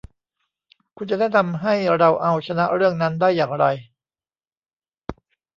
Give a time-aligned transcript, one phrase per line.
[0.97, 3.65] คุณจะแนะนำให้เราเอาชนะเรื่องนั้นได้อย่างไร